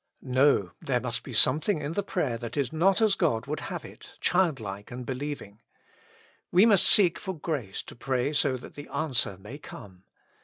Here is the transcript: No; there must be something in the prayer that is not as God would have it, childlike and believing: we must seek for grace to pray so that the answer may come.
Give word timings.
No; 0.23 0.71
there 0.81 0.99
must 0.99 1.21
be 1.21 1.31
something 1.31 1.77
in 1.79 1.91
the 1.93 2.01
prayer 2.01 2.35
that 2.39 2.57
is 2.57 2.73
not 2.73 3.01
as 3.03 3.13
God 3.13 3.45
would 3.45 3.59
have 3.69 3.85
it, 3.85 4.15
childlike 4.19 4.89
and 4.89 5.05
believing: 5.05 5.61
we 6.51 6.65
must 6.65 6.87
seek 6.87 7.19
for 7.19 7.37
grace 7.37 7.83
to 7.83 7.95
pray 7.95 8.33
so 8.33 8.57
that 8.57 8.73
the 8.73 8.87
answer 8.87 9.37
may 9.37 9.59
come. 9.59 10.05